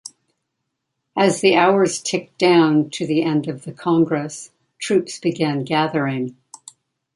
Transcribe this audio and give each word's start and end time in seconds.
As 1.15 1.41
the 1.41 1.53
hours 1.57 2.01
ticked 2.01 2.39
down 2.39 2.89
to 2.89 3.05
the 3.05 3.21
end 3.21 3.47
of 3.47 3.65
the 3.65 3.71
Congress, 3.71 4.49
troops 4.79 5.19
began 5.19 5.63
gathering. 5.63 6.35